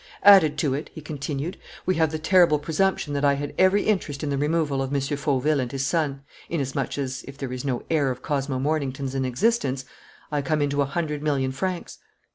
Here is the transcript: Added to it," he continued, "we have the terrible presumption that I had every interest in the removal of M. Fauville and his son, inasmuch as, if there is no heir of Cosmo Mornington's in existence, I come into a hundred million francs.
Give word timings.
Added 0.23 0.57
to 0.57 0.73
it," 0.73 0.89
he 0.95 0.99
continued, 0.99 1.57
"we 1.85 1.93
have 1.93 2.11
the 2.11 2.17
terrible 2.17 2.57
presumption 2.57 3.13
that 3.13 3.23
I 3.23 3.35
had 3.35 3.53
every 3.59 3.83
interest 3.83 4.23
in 4.23 4.31
the 4.31 4.37
removal 4.39 4.81
of 4.81 4.91
M. 4.91 4.99
Fauville 4.99 5.59
and 5.59 5.71
his 5.71 5.85
son, 5.85 6.23
inasmuch 6.49 6.97
as, 6.97 7.23
if 7.27 7.37
there 7.37 7.53
is 7.53 7.63
no 7.63 7.83
heir 7.87 8.09
of 8.09 8.23
Cosmo 8.23 8.57
Mornington's 8.57 9.13
in 9.13 9.25
existence, 9.25 9.85
I 10.31 10.41
come 10.41 10.59
into 10.59 10.81
a 10.81 10.85
hundred 10.85 11.21
million 11.21 11.51
francs. 11.51 11.99